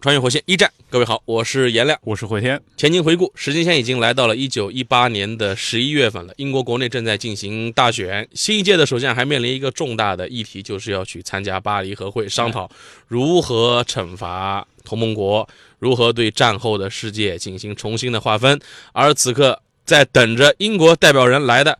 [0.00, 1.98] 穿越火线一战，各位好，我是颜亮。
[2.04, 2.58] 我是慧天。
[2.74, 6.32] 前情回顾，时间线已经来到了一九一八年的十一月份了。
[6.38, 12.66] 英国国内正在进行大选，新一届的首相还面临一个重大的议题，就是要去参加巴黎和会，商讨
[13.08, 15.46] 如何惩罚同盟国，
[15.78, 18.58] 如何对战后的世界进行重新的划分。
[18.92, 21.78] 而此刻，在等着英国代表人来的。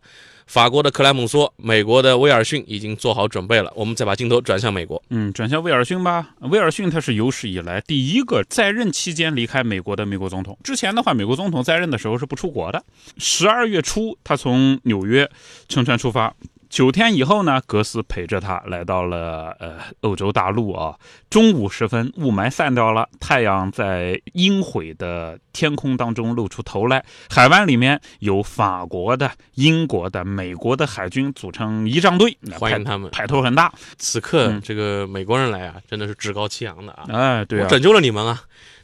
[0.51, 3.71] 法国的克莱姆梭，美国的威尔逊已经做好准备了。
[3.73, 6.31] 我们再把镜头转向美国，嗯，转向威尔逊吧。
[6.41, 10.57] 威尔逊他是有史以来第一个在任期间离开美国的美国总统。
[10.61, 12.83] 之前的话，美国总统在任的时候是不出国的。
[13.17, 15.31] 十二月初，他从纽约
[15.69, 16.35] 乘船出发。
[16.71, 20.95] 九天以后呢，格斯陪着他来到了呃欧洲大陆啊。
[21.29, 27.03] 中午时分，雾霾散掉了，太阳在阴晦的天空当中露出头来。
[27.29, 33.73] 海湾里面有法国的、英国的、美国的海军组成仪仗队，欢迎他们，派头很大。
[33.97, 37.03] 此刻这个美国人来啊，真的是趾高气扬的啊！
[37.11, 38.43] 哎，对啊，拯救了你们啊！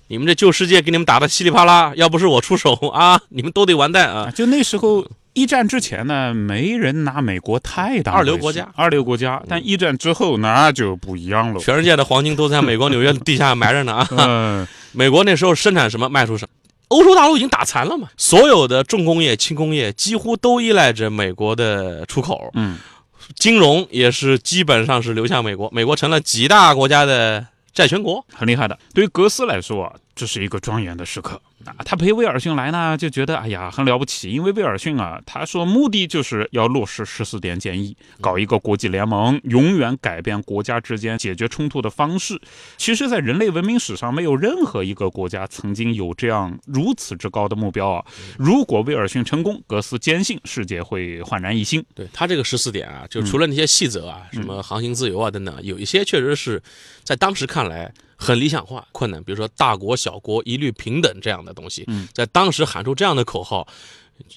[0.10, 4.30] 你们这旧世界给你们打的稀里啪啦，要不是我出手啊，你们都得完蛋啊！
[4.30, 5.08] 就那时候。
[5.38, 9.40] 一战之前呢，没人拿美国太当二流国家，二流国家。
[9.48, 14.08] 但一战之后那就不一样了，全世界的黄金都在美国纽约地下埋着呢啊！
[14.18, 16.50] 嗯，美国那时候生产什么卖出什么，
[16.88, 22.50] 欧洲大陆已经打残了嘛，所有的重工业、轻工业几乎都依赖着美国的出口。
[22.56, 22.80] 嗯，
[23.36, 28.76] 金融也是基本上是流向美国，美国成了几大国家的债权国，很厉害的。
[28.92, 31.40] 对于格斯来说，这是一个庄严的时刻。
[31.66, 42.40] 啊，他陪威尔逊来呢，就觉得哎呀很了不起，因为威尔逊啊，他说目的就是要落实十四点建议，搞一个国际联盟，永远改变国家之间解决冲突的方式。
[42.78, 48.06] 其实，在人类文明史上，没有任何一个国家曾经有这样如此之高的目标啊。
[48.38, 51.84] 如果威尔逊成功，格斯坚信世界会焕然一新。
[51.96, 56.62] 对他这个十四点啊，就除了那些细则啊，什么航行自由啊等等，有一些确实是
[57.04, 57.92] 在当时看来。
[58.18, 63.68] 很理想化，困难，比如说大国小国一律平等这样的东西，在当时喊出这样的口号，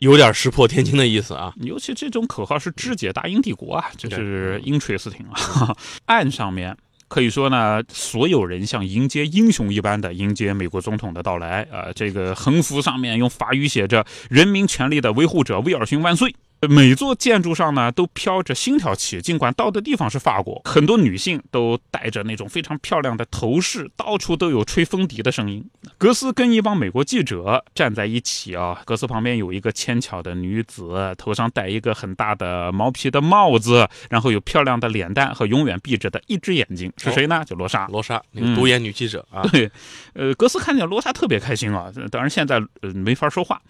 [0.00, 1.54] 有点石破天惊的意思啊。
[1.62, 5.74] 尤其这种口号是肢解大英帝国啊，就是 interesting 啊。
[6.06, 6.76] 岸上面
[7.08, 11.90] 可以说呢，所有人像迎接英雄一般的迎接美国总统的到来啊。
[11.94, 16.34] 这个横幅上面用法语写着“人民权利的维护者威尔逊万岁”。
[16.68, 25.64] 每座建筑上呢都飘着星条旗，尽管到的地方是法国，很多女性都戴着那种非常漂亮的头饰，到处都有吹风笛的声音。
[25.96, 37.42] 格斯跟一帮美国记者站在一起啊，格斯旁边有一个纤巧的女子，头上戴一个很大的毛皮的帽子，然后有漂亮的脸蛋和永远闭着的一只眼睛，是谁呢？
[37.46, 39.42] 就罗莎，罗莎，那个独眼女记者啊。
[39.50, 39.70] 对，
[40.12, 43.62] 呃，格斯看见罗莎特别开心啊，当然现在呃没法说话。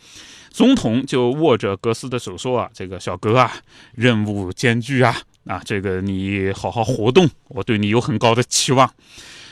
[0.50, 3.52] 总统就握着格斯的手说：“啊，这个小格啊，
[3.94, 5.16] 任务艰巨啊，
[5.46, 8.92] 啊，这个你好好活动，我对你有很高的期望。”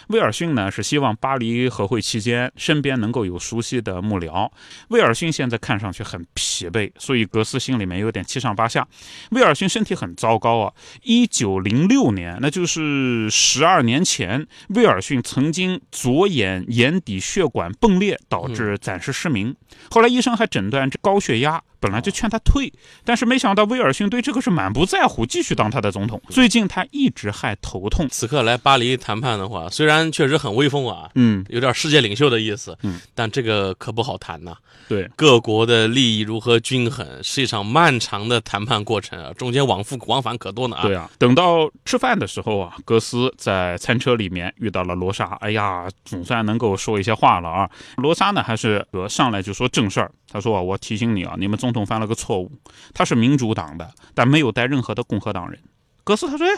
[0.09, 4.51] 威尔逊呢是希望巴黎和会期间身边能够有熟悉的幕僚。
[4.89, 8.87] 威尔逊现在看上去很疲惫，所以格斯心里面有点七上八下。
[9.31, 10.73] 威尔逊身体很糟糕啊！
[11.03, 19.55] 一九零六年，那就是十二年前，威尔逊曾经左眼眼底血管迸裂，导致暂时失明。
[19.91, 21.63] 后来医生还诊断这高血压。
[21.81, 22.73] 本来就劝他退，
[23.05, 26.21] 但是没想到威尔逊对这个是满不在乎，继续当他的总统。
[26.29, 28.09] 最近他一直还头痛。
[28.11, 34.57] 此刻来巴黎谈判的话，虽然确实很威风啊，嗯，有点世界领袖的意思，嗯，但这个可不好谈呐。
[34.89, 40.83] 对，各国的利益如何均衡，是一场漫长的谈判过程啊，中间往复往返可多呢啊。
[40.83, 47.69] 对啊，等到吃饭的时候啊，格斯在餐车里面遇到了罗莎，哎呀，总算能够说一些话了啊。
[47.99, 50.11] 罗莎呢，还是上来就说正事儿。
[50.31, 52.53] 他说：“我提醒你啊，你们总统犯了个错误，
[52.93, 55.61] 他是民主党的，但没有带任何的共和党人。”
[56.05, 56.55] 格斯他说：“哎，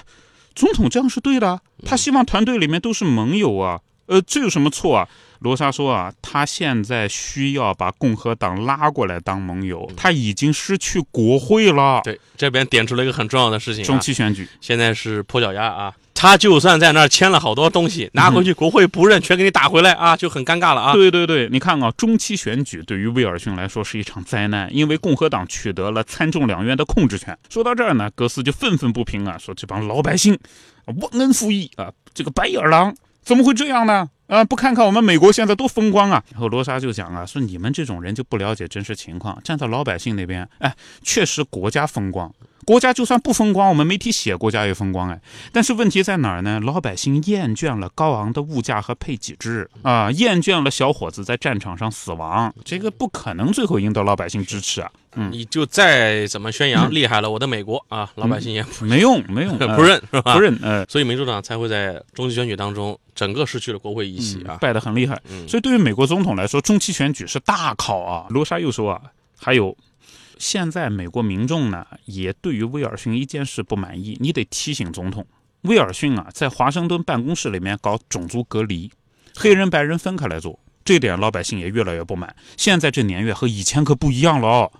[0.55, 5.09] 总统这样是对的，他希望团队里面都是盟友啊，呃，这有什么错啊？”
[5.41, 15.95] 罗莎说：“啊，他现在需要把共和党拉过来当盟友，他已经失去国会了。”对，这边点出了一个很重要的事情：中期选举现在是破脚丫啊。
[16.21, 20.93] 他就算在那儿签了好多东西，拿回去国会不认，全给你打回来啊，就很尴尬了啊。
[20.93, 27.35] 对对对，你看啊，中期选举对于威尔逊来说是一场灾难，因为共和党取得了参众两院的控制权。
[27.49, 30.39] 说到这儿呢，格斯就愤愤不平啊，说这帮老百姓
[30.85, 34.07] 忘恩负义啊，这个白眼狼怎么会这样呢？
[34.27, 36.23] 啊，不看看我们美国现在多风光啊！
[36.33, 42.31] 然后罗莎就讲啊，说你们这种人就不了解真实情况，站在老百姓那边，哎，确实国家风光。
[42.67, 45.21] 国家就算不风光，我们媒体写国家也风光哎。
[45.53, 46.61] 但是问题在哪儿呢？
[46.61, 54.91] 老百姓厌倦了高昂的物价和配给制啊，厌倦了小伙子在战场上死亡，这个不可能最后赢得老百姓支持啊。
[55.17, 60.35] 嗯，你就再怎么宣扬厉害了，我的美国啊，老百姓也没用，没用， 不认是吧？
[60.35, 60.57] 不认。
[60.63, 65.21] 呃，所以民主党才会在中期选举当中整个失去了国会议席啊，败得很厉害。
[65.49, 68.27] 所以对于美国总统来说，中期选举是大考啊。
[68.31, 69.01] 罗莎又说啊，
[69.37, 69.77] 还有。
[70.41, 74.17] 现在美国民众呢，也对于威尔逊一件事不满意。
[74.21, 75.27] 你得提醒总统，
[75.61, 78.91] 威尔逊啊，在华盛顿办公室里面搞种族隔离，
[79.37, 82.35] 黑人白人分开来做，这点老百姓也越来越不满。
[82.57, 84.73] 现在这年月和以前可不一样了哦。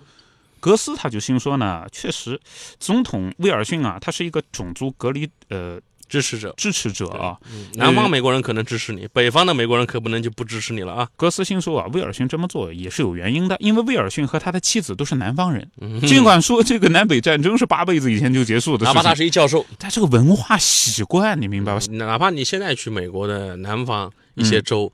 [0.59, 2.41] 格斯他就心说呢，确实，
[2.79, 5.79] 总统威尔逊啊，他是一个种族隔离呃。
[6.11, 7.37] 支持者，支持者啊！
[7.75, 11.07] 南方美国人可能支持你，北方的美国人可不能就不支持你了啊！
[11.15, 15.65] 格斯辛说啊，威尔逊这么做也是有原因的，因为威尔逊和他的妻子都是南方人。
[16.01, 21.79] 尽管说这个南北战争是八辈子以前就结束的，哪怕他是一教授，他这个文化习惯你明白吧？
[21.91, 24.91] 哪怕你现在去美国的南方一些州。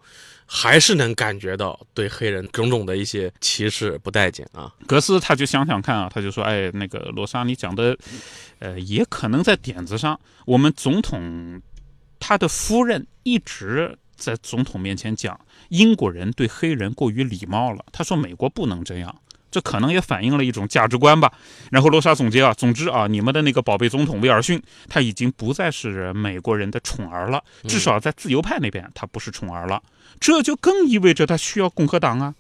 [0.50, 4.74] 还是能感觉到对黑人种种的一些歧视不待见啊！
[4.88, 7.98] 格斯他就想想看啊，他就说：“哎，那个罗莎，你讲的，
[8.60, 10.18] 呃，也可能在点子上。
[10.46, 11.62] 我们总统
[12.18, 15.38] 他的夫人一直在总统面前讲，
[15.70, 17.86] 英国人对黑人过于礼貌了。
[17.92, 19.14] 他说美国不能这样。”
[19.50, 21.32] 这可能也反映了一种价值观吧。
[21.72, 29.82] 然后罗莎总结啊，总之啊，你们的那个宝贝总统威尔逊，他已经不再是美国人的宠儿了，至少在自由派那边，他不是宠儿了。
[30.20, 32.34] 这就更意味着他需要共和党啊。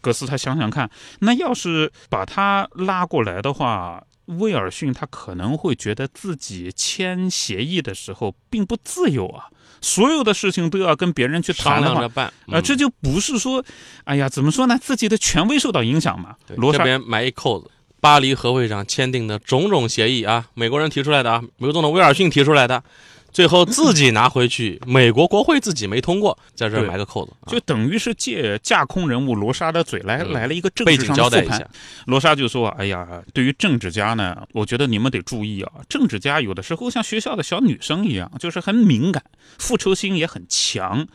[0.00, 0.88] 格斯他想想看，
[1.18, 4.02] 那要是把他拉过来的话，
[4.38, 9.46] 威尔逊他可能会觉得自己签协议的时候并不自由啊。
[9.80, 13.64] 所有的事情都要跟别人去谈的话，啊，这就不是说，
[14.04, 14.78] 哎呀，怎么说呢？
[14.80, 16.34] 自己的权威受到影响嘛。
[16.56, 17.70] 罗这边埋一扣子，
[18.00, 22.82] 巴黎和会上签订的种种协议啊，美国人提出来的啊，美国总统威尔逊提出来的。
[23.30, 31.70] 最后自己拿回去， 美国国会自己没通过，在这埋个扣子，就等于是借架空人物罗莎的嘴来来了一个政治上的复盘。
[32.06, 39.22] 罗莎就说：“哎呀，对于政治家呢，我觉得你们得注意啊，政治家有的时候像学校的小女生一样，就是很敏感，
[39.58, 41.06] 复仇心也很强。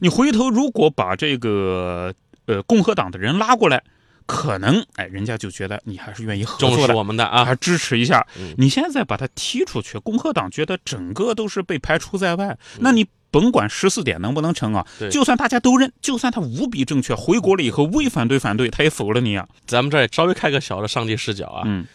[0.00, 2.12] 你回头如果把这个
[2.46, 3.82] 呃共和党的人拉过来。”
[4.26, 8.26] 可能哎，人家就觉得你还是愿意合作的，我们的啊，还支持一下。
[8.56, 12.56] 你现在把他踢出去，共和党觉得整个都是被排除在外。
[12.80, 19.48] 那你甭管十四点能不能成啊，就算大家都认，就算他无比正确，回国了以后未反对反对，他也否了你啊。
[19.66, 21.86] 咱们这稍微开个小的上帝视角啊，嗯，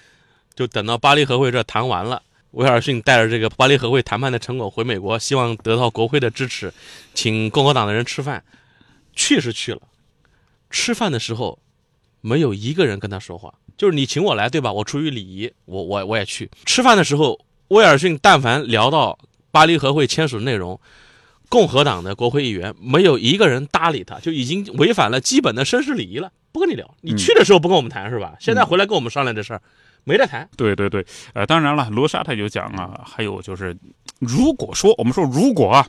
[0.55, 2.21] 就等到巴黎和会这谈完了，
[2.51, 6.73] 威尔逊带着这个巴黎和会谈判的成果回美国，希望得到国会的支持，
[7.13, 8.43] 请共和党的人吃饭，
[9.15, 9.81] 去是去了，
[10.69, 11.59] 吃饭的时候。
[12.27, 14.73] 没有一个人跟他说话，就是你请我来，对吧？
[14.73, 17.39] 我出于礼仪，我我我也去吃饭的时候，
[17.69, 19.17] 威尔逊但凡聊到
[19.49, 20.77] 巴黎和会签署内容，
[21.47, 26.93] 共和党的国会议员没有一个人搭理他，就已经违反了基本的绅士礼仪了，不跟你聊。
[27.01, 28.35] 你去的时候不跟我们谈是吧？
[28.41, 29.61] 现在回来跟我们商量这事儿，
[30.07, 30.47] 没得谈。
[30.55, 33.77] 对对对，呃，当然了，罗莎他就讲啊，还有就是。
[34.19, 35.87] 如果说我们说如果啊，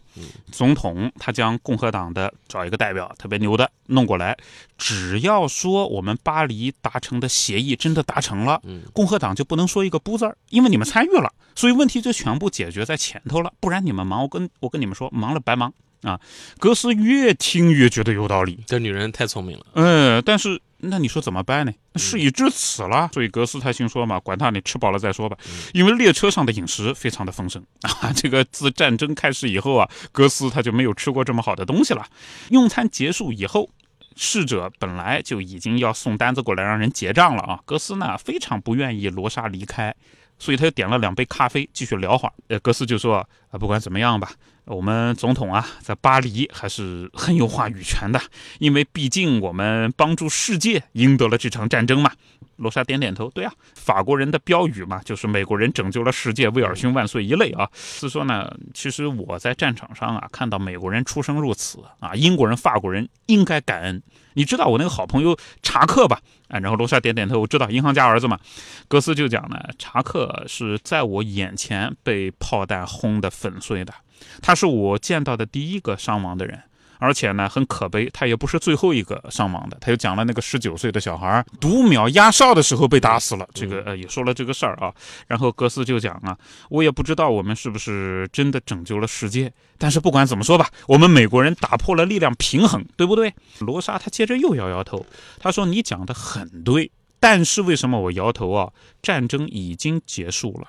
[0.53, 4.37] 总统他将共和党的找一个代表特别牛的弄过来，
[4.77, 8.61] 只要说我们巴黎达成的协议真的达成了，
[8.93, 16.21] 共和党就不能说一个不字儿，因为你们参与了，所以问题就全部解决在前头了，不然你们忙，我跟我跟你们说，忙了白忙啊。
[16.59, 20.61] 格斯越听越觉得有道理，这女人太聪明了，嗯，但是。
[20.81, 21.73] 那你说怎么办呢？
[21.97, 25.37] 事已至此了，所以格斯他心说嘛，管他你吃饱了再说吧。
[25.73, 32.07] 因为列车上的饮食非常的丰盛啊，这个自战争开始以后啊，格斯他就没有吃过这么好的东西了。
[32.51, 33.69] 用餐结束以后，
[34.15, 37.59] 侍者本来就已经要送单子过来让人结账了啊。
[37.65, 39.93] 格斯呢非常不愿意罗莎离开，
[40.39, 42.33] 所以他又点了两杯咖啡继续聊会儿。
[42.47, 43.17] 呃，格斯就说
[43.51, 44.31] 啊，不管怎么样吧。
[44.69, 48.21] 我们总统啊，在巴黎还是很有话语权的，
[48.59, 52.13] 因为毕竟我们帮助世界赢得了这场战争嘛。
[52.57, 57.69] 罗莎点点头，对啊，法国人的标语嘛，就是“美国人拯救了世界，威尔逊万岁”一类啊。
[57.73, 64.03] 是说呢，其实我在战场上啊，看到美国人出生入死啊，英国人、法国人应该感恩。
[64.39, 66.21] 你知道我那个好朋友查克吧？
[66.47, 68.39] 啊，然后罗莎点点头，我知道银行家儿子嘛。
[68.87, 73.93] 格斯就讲呢，查克是在我眼前被炮弹轰得粉碎的。
[74.41, 76.63] 他是我见到的第一个伤亡的人，
[76.99, 79.79] 而且呢，很可悲，他也不是最后一个伤亡的。
[79.81, 84.93] 他又讲了那个十九岁的小孩读秒压哨的时候被打死了，这个呃也说了这个事儿啊。
[85.27, 86.37] 然后格斯就讲啊，
[86.69, 93.35] 我也不知道我们是不是真的拯救了世界，但是不管怎么说吧，我们美国人打破了力量平衡，对不对？
[93.61, 95.07] 罗莎他接着又摇摇头，
[95.39, 96.91] 他说你讲的很对，
[97.21, 98.73] 但是为什么我摇头啊？
[99.03, 100.69] 战争已经结束了，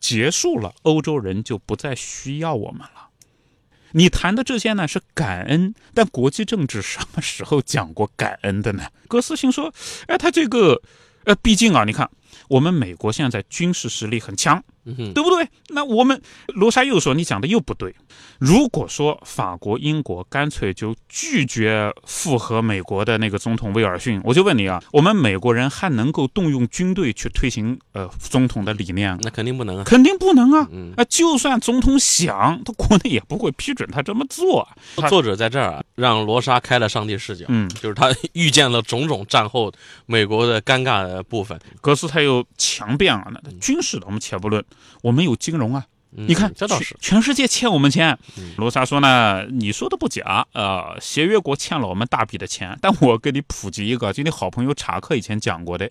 [0.00, 3.07] 结束了，欧洲人就不再需要我们了。
[3.92, 8.84] 你谈的这些呢是感恩，但国际政治什么时候讲过感恩的呢？
[9.08, 9.72] 格斯心说
[10.06, 10.80] ：“哎，他这个，
[11.24, 12.08] 呃，毕竟啊，你看，
[12.48, 14.62] 我们美国现在军事实力很强，
[15.14, 15.48] 对不对？
[15.68, 17.94] 那我们罗莎又说你讲的又不对。
[18.38, 29.18] 如果说法国、英国干脆就拒绝附和美国的那个总统威尔逊，我就问你啊，我们美国人还能够动用军队去推行呃总统的理念？
[29.22, 30.68] 那肯定不能啊，肯定不能啊！
[30.96, 34.68] 啊，就算总统想，他国内也不会批准他这么做。
[35.08, 39.72] 作者在这儿啊，让罗莎开了上帝视角，嗯，就是他遇见了种种战后
[40.06, 41.58] 美国的尴尬的部分。
[41.80, 44.64] 格斯他又强辩了，那军事的我们且不论，
[45.02, 45.86] 我们有金融啊。
[46.10, 48.18] 你看，这倒是全世界欠我们钱。
[48.56, 52.78] 罗莎说呢，你说的不假，呃，协约国欠了我们大笔的钱。
[52.80, 55.90] 但我给你普及一个，就你好朋友查克以前讲过的，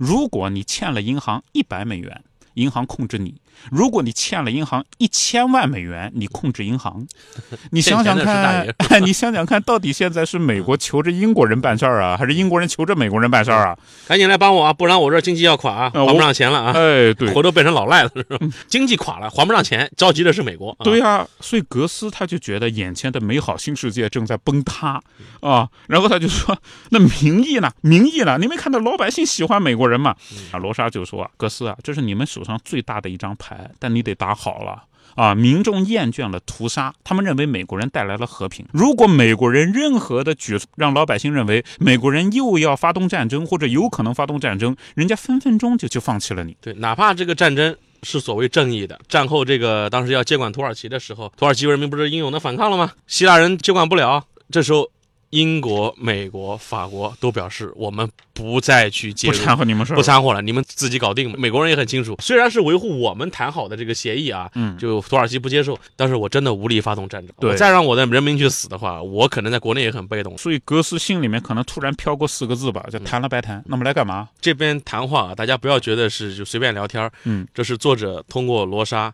[0.00, 2.24] 如果你欠了银行一百美元，
[2.54, 3.40] 银行控制你。
[3.70, 7.06] 如果你欠了银行一千万美元，你控制银行，
[7.70, 8.66] 你想想看，
[9.04, 13.78] 你想想看到底现在是美国求着英国人办事儿啊， 还是英国人求着美国人办事儿啊？
[14.08, 16.72] 赶紧来帮我啊，不然我这经济要垮啊，还不上钱了啊！
[16.74, 18.38] 哎，对，我都变成老赖了，是吧？
[18.66, 20.76] 经济垮了，还不上钱，着急的是美国。
[20.82, 25.00] 对呀，所以格斯他就觉得眼前的美好新世界正在崩塌
[25.40, 26.56] 啊，然后他就说
[26.90, 27.70] ：“那民意呢？
[27.82, 28.38] 民意呢？
[28.40, 30.16] 你没看到老百姓喜欢美国人吗？”
[30.52, 34.82] 啊，罗莎就说：“啊，格斯啊，这是你们手手上最大的一张牌。”但你得打好了
[35.14, 35.34] 啊！
[35.34, 38.66] 民众厌倦了屠杀，他们认为美国人带来了和平。
[38.72, 46.56] 如果美国人任何的举措让老百姓认为美国人又要发动战争或者有可能发动战争，人家分分钟就就放弃了你。
[46.60, 52.92] 对，哪怕这个战争是所谓正义的，战后这个当时要接管土耳其的时候，土耳其人民不是英勇的反抗了吗？
[53.06, 54.90] 希腊人接管不了，这时候。
[55.32, 61.34] 英国、美国、法国都表示，我们不再去介入，不掺和你们事不掺和了，你们自己搞定。
[61.40, 67.34] 美国人也很清楚，虽然是维护我们谈好的这个协议啊，嗯，就土耳其不接受，但是我真的无力发动战争。
[67.40, 70.36] 对，再让我的人民去死的话，我可能在国内也很被动。
[70.36, 73.64] 所以格斯心里面可能突然飘过四个字吧，就谈了白谈。
[73.66, 74.28] 那么来干嘛？
[74.38, 79.10] 这边谈话啊，大家不要觉得是就随便聊天嗯，这是作者通过罗莎。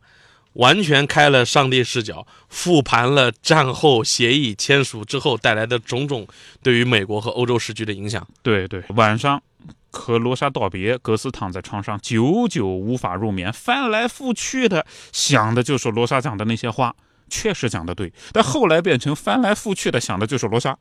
[0.59, 6.27] 完全开了上帝视角，复盘了战后协议签署之后带来的种种
[6.63, 8.27] 对于美国和欧洲时局的影响。
[8.43, 9.43] 对对，晚上
[9.91, 16.95] 和罗莎道别，格斯躺在床上，久久无法入眠，翻来覆去的想的就是罗莎讲的那些话。
[17.29, 20.77] 确实讲的对，但后来变成翻来覆去的想的就是罗莎，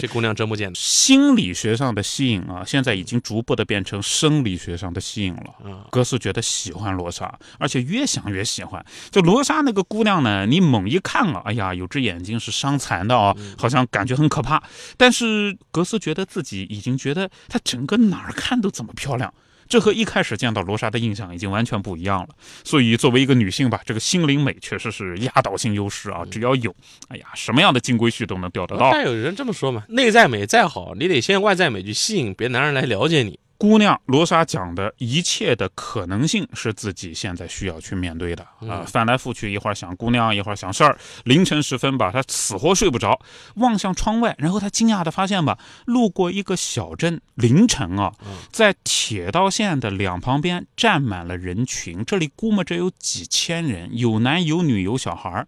[0.00, 0.74] 这姑娘真不简单。
[0.80, 5.88] 心理学上的吸引啊，现在已经逐步的变成生理学上的吸引了。
[5.90, 8.84] 格斯觉得喜欢罗莎，而且越想越喜欢。
[9.10, 14.62] 就罗莎那个姑娘呢，你猛一看啊，哎呀，有只眼睛是伤残的啊，好像感觉很可怕。
[14.96, 19.32] 但是格斯觉得自己已经觉得她整个哪儿看都怎么漂亮。
[19.70, 22.28] 这和一开始见到罗莎的印象已经完全不一样了，
[22.64, 26.24] 所以作为一个女性吧，这个心灵美确实是压倒性优势啊！
[26.28, 26.74] 只要有，
[27.06, 28.90] 哎呀，什么样的金龟婿都能钓得到。
[28.90, 33.38] 但有人这么说嘛，内在美再好，你得先外在美去吸引别的男人来了解你。
[33.60, 38.86] 姑娘罗莎讲的一切的可能性是自己现在需要去面对的啊！
[38.86, 40.98] 翻来覆去，一会儿想姑娘，一会儿想事儿。
[41.24, 43.20] 凌晨时分吧，他死活睡不着，
[43.56, 48.14] 望向窗外，然后他惊讶的发现吧，路过一个小镇，凌晨啊，
[48.50, 55.46] 在铁道线的两旁边站满了人群，这里估摸着有几千人，有男有女有小孩儿。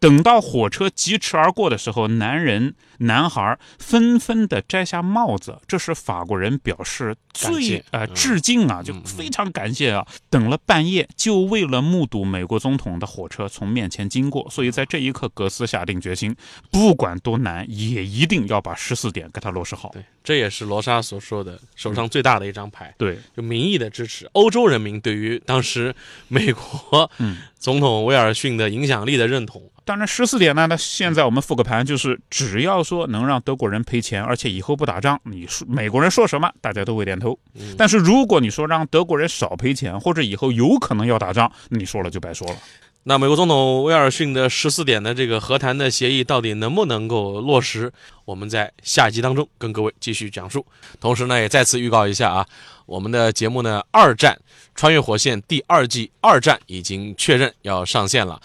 [0.00, 10.06] 等到火车疾驰而过的时候，男人、男孩纷纷的摘下帽子，这是法国人表示最呃致敬啊，就非常感谢啊。
[10.30, 16.36] 等了半夜，就为了目睹美国总统的火车从面前经过，所以在这一刻，格斯下定决心，
[16.70, 19.90] 不管多难，也一定要把十四点给他落实好。
[19.92, 22.94] 对，这也是罗莎所说的手上最大的一张牌。
[22.96, 25.94] 对，就民意的支持，欧洲人民对于当时
[26.28, 27.10] 美国
[27.58, 29.62] 总统威尔逊的影响力的认同。
[29.84, 30.66] 当然，十四点呢？
[30.66, 37.38] 那现在我们复个盘，就是只要说能让德国人赔钱，而且以后不打仗，你说美国人说什么，大家都会点头。
[37.78, 42.56] 但是如果你说让德国人少赔钱，或者以后有可能要打仗，你说了就白说了。
[43.04, 47.90] 那美国总统威尔逊的十四点的这个和谈的协议到底能不能够落实？
[48.26, 50.66] 我们在下集当中跟各位继续讲述。
[51.00, 52.46] 同时呢，也再次预告一下啊，
[52.84, 54.38] 我们的节目呢，《二战
[54.78, 58.40] 穿越火线》第二季二战已经确认要上线了。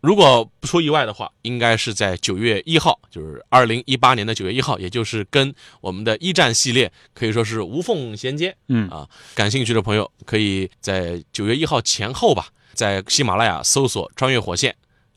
[0.00, 8.56] 如果不出意外的话，应该是在九月一号，就是二零一八年的九月一号，也就是跟我们的一战系列可以说是无缝衔接。
[8.68, 14.74] 嗯啊，感兴趣的朋友可以在九月一号前后吧，在喜马拉雅搜索“穿越火线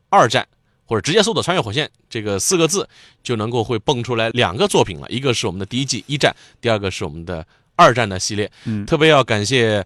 [0.10, 0.46] 二战”
[0.86, 2.90] 或者直接搜索“穿越火线”这个四个字，
[3.24, 8.52] 就能够会蹦出来两个作品了，一个是我们的第一季一战，第二个是我们的二战的系列。
[8.66, 9.86] 嗯特别要感谢。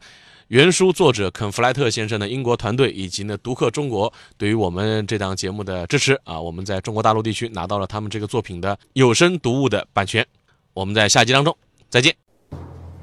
[0.49, 10.25] 原书作者肯弗莱特先生的英国团队以及呢读客中国对于我们这档节目的支持啊，我们在中国大陆地区拿到了他们这个作品的有声读物的版权。
[10.73, 11.55] 我们在下集当中
[11.87, 12.15] 再见。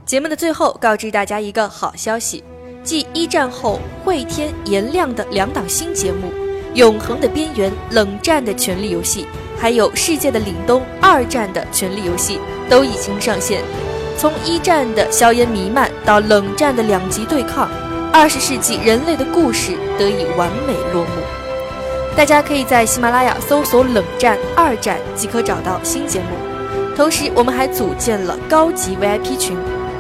[0.04, 2.42] 节目的最后，告知大家一个好消息：
[2.82, 6.26] 继一战后会天、颜亮的两档新节目
[6.74, 9.22] 《永恒的边缘》《冷战的权力游戏》，
[9.56, 12.38] 还有《世界的凛冬》《二战的权力游戏》
[12.68, 13.62] 都已经上线。
[14.18, 17.68] 从一战的硝烟弥漫到冷战的两极对抗，
[18.12, 21.10] 二十世纪人类的故事得以完美落幕。
[22.16, 26.28] 大家可以在喜马拉雅搜索“冷战”“二战”即可找到新节目。
[26.96, 29.54] 同时，我们还组建了高级 VIP 群，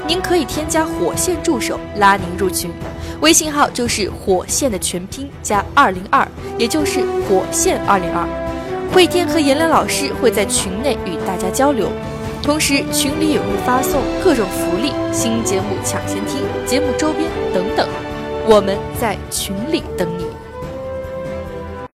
[0.06, 2.70] 您可以添加火线助手拉您入群，
[3.20, 8.26] 微信号就是火线的全拼加二零二，也就是火线二零二。
[8.94, 11.90] 慧天和颜良老师会在群内与大家交流。
[12.46, 17.88] 同时，群里也会发送各种福利、新节目抢先听、节目周边等等，
[18.46, 20.35] 我们在群里等你。